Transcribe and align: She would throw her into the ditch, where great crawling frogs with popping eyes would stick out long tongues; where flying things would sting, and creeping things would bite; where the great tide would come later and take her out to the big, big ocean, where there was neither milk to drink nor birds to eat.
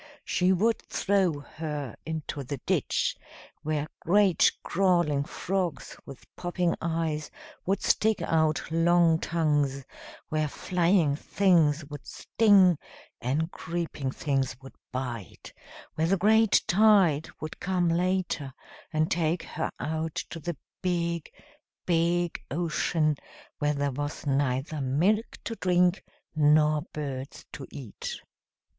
She 0.25 0.51
would 0.51 0.81
throw 0.89 1.41
her 1.41 1.95
into 2.07 2.41
the 2.43 2.57
ditch, 2.65 3.15
where 3.61 3.87
great 3.99 4.51
crawling 4.63 5.23
frogs 5.25 5.95
with 6.07 6.25
popping 6.35 6.73
eyes 6.81 7.29
would 7.67 7.83
stick 7.83 8.19
out 8.23 8.71
long 8.71 9.19
tongues; 9.19 9.85
where 10.29 10.47
flying 10.47 11.15
things 11.15 11.85
would 11.85 12.07
sting, 12.07 12.79
and 13.21 13.51
creeping 13.51 14.09
things 14.09 14.59
would 14.59 14.73
bite; 14.91 15.53
where 15.93 16.07
the 16.07 16.17
great 16.17 16.63
tide 16.65 17.29
would 17.39 17.59
come 17.59 17.87
later 17.87 18.55
and 18.91 19.11
take 19.11 19.43
her 19.43 19.69
out 19.79 20.15
to 20.31 20.39
the 20.39 20.57
big, 20.81 21.31
big 21.85 22.41
ocean, 22.49 23.17
where 23.59 23.75
there 23.75 23.91
was 23.91 24.25
neither 24.25 24.81
milk 24.81 25.37
to 25.43 25.53
drink 25.57 26.03
nor 26.35 26.81
birds 26.91 27.45
to 27.53 27.67
eat. 27.69 28.19